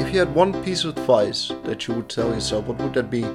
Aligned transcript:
if 0.00 0.12
you 0.12 0.18
had 0.20 0.34
one 0.34 0.62
piece 0.62 0.84
of 0.84 0.96
advice 0.96 1.52
that 1.64 1.86
you 1.86 1.94
would 1.94 2.08
tell 2.08 2.32
yourself, 2.32 2.66
what 2.66 2.78
would 2.78 2.94
that 2.94 3.10
be? 3.10 3.26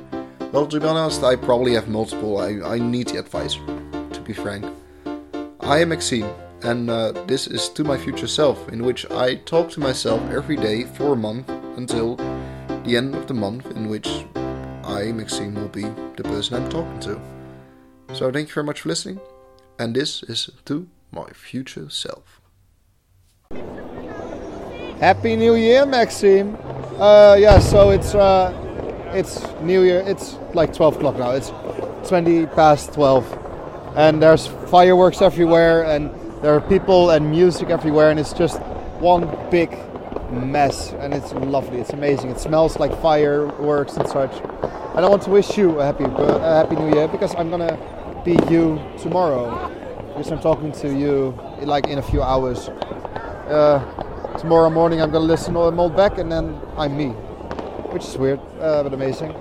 Well, 0.51 0.65
to 0.67 0.79
be 0.79 0.85
honest, 0.85 1.23
I 1.23 1.35
probably 1.35 1.73
have 1.73 1.87
multiple. 1.87 2.37
I, 2.37 2.75
I 2.75 2.79
need 2.79 3.09
the 3.09 3.19
advice, 3.19 3.55
to 3.55 4.21
be 4.23 4.33
frank. 4.33 4.65
I 5.59 5.79
am 5.79 5.89
Maxime, 5.89 6.31
and 6.61 6.89
uh, 6.89 7.11
this 7.27 7.47
is 7.47 7.69
To 7.69 7.83
My 7.83 7.97
Future 7.97 8.27
Self, 8.27 8.69
in 8.69 8.83
which 8.83 9.09
I 9.11 9.35
talk 9.35 9.69
to 9.71 9.79
myself 9.79 10.21
every 10.31 10.55
day 10.55 10.83
for 10.83 11.13
a 11.13 11.15
month 11.15 11.49
until 11.77 12.15
the 12.85 12.95
end 12.97 13.15
of 13.15 13.27
the 13.27 13.33
month, 13.33 13.69
in 13.71 13.89
which 13.89 14.25
I, 14.83 15.11
Maxime, 15.11 15.55
will 15.55 15.69
be 15.69 15.83
the 16.15 16.23
person 16.23 16.55
I'm 16.55 16.69
talking 16.69 16.99
to. 17.01 17.21
So 18.13 18.31
thank 18.31 18.47
you 18.47 18.53
very 18.53 18.65
much 18.65 18.81
for 18.81 18.89
listening, 18.89 19.19
and 19.79 19.95
this 19.95 20.23
is 20.23 20.49
To 20.65 20.87
My 21.11 21.29
Future 21.29 21.89
Self. 21.89 22.42
Happy 25.03 25.35
New 25.35 25.55
Year, 25.55 25.85
Maxime. 25.85 26.55
Uh, 26.97 27.35
yeah, 27.37 27.59
so 27.59 27.89
it's 27.89 28.15
uh, 28.15 28.53
it's 29.13 29.43
New 29.59 29.83
Year. 29.83 30.01
It's 30.07 30.37
like 30.53 30.73
12 30.73 30.95
o'clock 30.95 31.17
now. 31.17 31.31
It's 31.31 31.51
20 32.07 32.45
past 32.45 32.93
12, 32.93 33.93
and 33.97 34.23
there's 34.23 34.47
fireworks 34.71 35.21
everywhere, 35.21 35.83
and 35.83 36.09
there 36.41 36.55
are 36.55 36.61
people 36.61 37.09
and 37.09 37.29
music 37.29 37.69
everywhere, 37.69 38.11
and 38.11 38.17
it's 38.17 38.31
just 38.31 38.61
one 39.01 39.27
big 39.51 39.77
mess, 40.31 40.93
and 40.93 41.13
it's 41.13 41.33
lovely. 41.33 41.81
It's 41.81 41.91
amazing. 41.91 42.29
It 42.29 42.39
smells 42.39 42.79
like 42.79 42.97
fireworks 43.01 43.97
and 43.97 44.07
such. 44.07 44.31
And 44.95 45.03
I 45.05 45.09
want 45.09 45.23
to 45.23 45.31
wish 45.31 45.57
you 45.57 45.81
a 45.81 45.83
happy 45.83 46.05
a 46.05 46.63
happy 46.63 46.77
New 46.77 46.95
Year 46.95 47.09
because 47.09 47.35
I'm 47.35 47.49
gonna 47.49 47.75
be 48.23 48.39
you 48.49 48.79
tomorrow. 49.01 49.67
Because 50.15 50.31
I'm 50.31 50.39
talking 50.39 50.71
to 50.79 50.97
you 50.97 51.37
like 51.59 51.87
in 51.87 51.97
a 51.97 52.01
few 52.01 52.23
hours. 52.23 52.69
Uh, 53.49 53.83
tomorrow 54.43 54.69
morning 54.69 55.01
I'm 55.01 55.09
listen 55.09 55.53
to 55.53 55.59
the 55.61 55.71
Mold 55.71 55.95
back 55.95 56.17
and 56.17 56.29
then 56.29 56.59
I'm 56.75 56.97
me, 56.97 57.11
which 57.93 58.03
is 58.03 58.17
weird 58.17 58.41
uh, 58.59 58.83
but 58.83 58.93
amazing. 58.93 59.31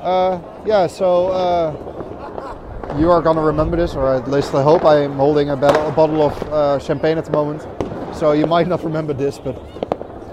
Uh, 0.00 0.40
yeah, 0.64 0.86
so 0.86 1.26
uh, 1.26 2.96
you 3.00 3.10
are 3.10 3.20
gonna 3.20 3.42
remember 3.42 3.76
this, 3.76 3.96
or 3.96 4.14
at 4.14 4.30
least 4.30 4.54
I 4.54 4.62
hope. 4.62 4.84
I 4.84 5.02
am 5.02 5.14
holding 5.14 5.50
a, 5.50 5.54
a 5.54 5.90
bottle 5.90 6.22
of 6.22 6.40
uh, 6.52 6.78
champagne 6.78 7.18
at 7.18 7.24
the 7.24 7.32
moment, 7.32 7.66
so 8.14 8.30
you 8.30 8.46
might 8.46 8.68
not 8.68 8.84
remember 8.84 9.12
this, 9.12 9.38
but 9.38 9.56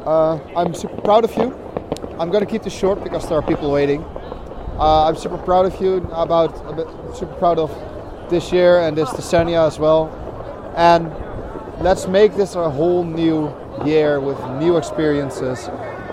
uh, 0.06 0.38
I'm 0.56 0.76
super 0.76 1.02
proud 1.02 1.24
of 1.24 1.36
you. 1.36 1.52
I'm 2.20 2.30
gonna 2.30 2.46
keep 2.46 2.62
this 2.62 2.78
short 2.78 3.04
because 3.04 3.28
there 3.28 3.40
are 3.40 3.42
people 3.42 3.72
waiting. 3.72 4.06
I'm 4.80 5.16
super 5.16 5.40
proud 5.40 5.66
of 5.66 5.82
you 5.82 6.08
about, 6.14 6.54
super 7.18 7.34
proud 7.34 7.58
of 7.58 7.72
this 8.30 8.52
year 8.52 8.82
and 8.82 8.96
this 8.96 9.10
decennia 9.10 9.66
as 9.66 9.80
well, 9.80 10.12
and 10.78 11.12
let's 11.84 12.06
make 12.06 12.36
this 12.36 12.54
a 12.54 12.70
whole 12.70 13.04
new 13.04 13.52
year 13.86 14.20
with 14.20 14.40
new 14.60 14.78
experiences, 14.78 15.70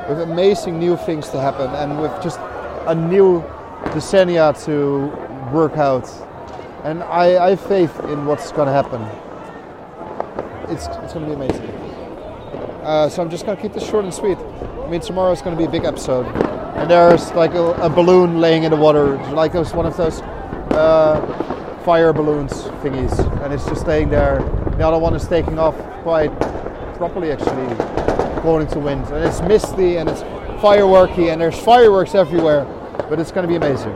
with 0.09 0.21
amazing 0.21 0.79
new 0.79 0.97
things 0.97 1.29
to 1.31 1.41
happen, 1.41 1.71
and 1.71 2.01
with 2.01 2.13
just 2.23 2.39
a 2.87 2.95
new 2.95 3.43
decennia 3.95 4.53
to 4.65 5.07
work 5.55 5.77
out. 5.77 6.09
And 6.85 7.03
I, 7.03 7.47
I 7.47 7.51
have 7.51 7.61
faith 7.61 7.97
in 8.05 8.27
what's 8.27 8.51
going 8.53 8.67
to 8.67 8.73
happen. 8.73 9.03
It's, 10.73 10.87
it's 10.87 11.13
going 11.13 11.29
to 11.29 11.37
be 11.37 11.45
amazing. 11.45 11.69
Uh, 12.83 13.09
so 13.09 13.23
I'm 13.23 13.31
just 13.31 13.47
going 13.47 13.57
to 13.57 13.63
keep 13.63 13.73
this 13.73 13.89
short 13.89 14.05
and 14.05 14.13
sweet. 14.13 14.39
I 14.39 14.89
mean, 14.89 15.01
tomorrow 15.01 15.31
is 15.33 15.41
going 15.41 15.57
to 15.57 15.59
be 15.59 15.67
a 15.67 15.71
big 15.71 15.85
episode. 15.85 16.27
And 16.77 16.91
there's 16.91 17.31
like 17.33 17.55
a, 17.55 17.73
a 17.75 17.89
balloon 17.89 18.41
laying 18.41 18.65
in 18.65 18.71
the 18.71 18.77
water, 18.77 19.17
like 19.33 19.55
it 19.55 19.59
was 19.59 19.73
one 19.73 19.87
of 19.87 19.97
those 19.97 20.21
uh, 20.73 21.81
fire 21.85 22.13
balloons 22.13 22.53
thingies, 22.83 23.17
and 23.45 23.53
it's 23.53 23.65
just 23.67 23.83
staying 23.83 24.09
there. 24.09 24.41
The 24.77 24.87
other 24.87 24.99
one 24.99 25.15
is 25.15 25.29
taking 25.29 25.59
off 25.59 25.77
quite 26.03 26.31
properly 26.97 27.33
actually, 27.33 27.67
according 28.37 28.69
to 28.69 28.79
wind. 28.79 29.07
And 29.07 29.25
it's 29.25 29.41
misty 29.43 29.97
and 29.97 30.09
it's 30.09 30.23
fireworky 30.63 31.33
and 31.33 31.41
there's 31.41 31.59
fireworks 31.59 32.15
everywhere, 32.15 32.65
but 33.09 33.19
it's 33.19 33.33
going 33.33 33.43
to 33.43 33.49
be 33.49 33.57
amazing. 33.57 33.93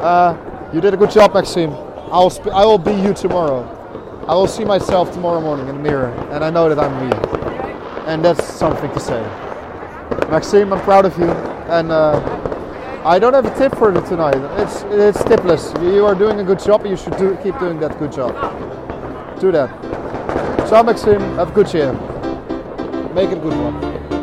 Uh, 0.00 0.70
you 0.72 0.80
did 0.80 0.92
a 0.92 0.96
good 0.96 1.10
job, 1.10 1.32
Maxime. 1.34 1.72
I'll 2.10 2.30
sp- 2.30 2.52
I 2.52 2.64
will 2.64 2.78
be 2.78 2.92
you 2.92 3.14
tomorrow. 3.14 3.70
I 4.28 4.34
will 4.34 4.46
see 4.46 4.64
myself 4.64 5.12
tomorrow 5.12 5.40
morning 5.40 5.68
in 5.68 5.76
the 5.76 5.82
mirror, 5.82 6.08
and 6.30 6.44
I 6.44 6.50
know 6.50 6.68
that 6.68 6.78
I'm 6.78 7.08
me. 7.08 7.14
And 8.06 8.24
that's 8.24 8.44
something 8.44 8.90
to 8.92 9.00
say. 9.00 9.20
Maxime, 10.30 10.72
I'm 10.72 10.80
proud 10.82 11.04
of 11.04 11.18
you, 11.18 11.30
and 11.30 11.90
uh, 11.90 12.20
I 13.04 13.18
don't 13.18 13.34
have 13.34 13.46
a 13.46 13.54
tip 13.58 13.76
for 13.78 13.94
you 13.94 14.00
tonight. 14.06 14.36
It's 14.60 14.82
it's 14.88 15.22
tipless. 15.24 15.72
You 15.82 16.06
are 16.06 16.14
doing 16.14 16.40
a 16.40 16.44
good 16.44 16.58
job. 16.58 16.86
You 16.86 16.96
should 16.96 17.16
do, 17.16 17.36
keep 17.42 17.58
doing 17.58 17.78
that 17.80 17.98
good 17.98 18.12
job. 18.12 18.32
Do 19.40 19.52
that. 19.52 19.70
Ciao, 20.68 20.82
Maxime. 20.82 21.20
Have 21.36 21.50
a 21.50 21.52
good 21.52 21.72
year. 21.74 21.92
Make 23.14 23.30
it 23.30 23.38
a 23.38 23.40
good 23.40 23.54
one. 23.54 24.13